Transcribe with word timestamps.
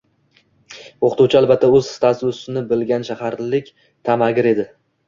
Oʻqituvchi 1.09 1.39
albatta 1.41 1.69
oʻz 1.81 1.91
statusini 1.99 2.67
bilgan 2.73 3.07
shaharlik 3.13 3.75
taʼmagir 4.11 4.53
edi. 4.57 4.69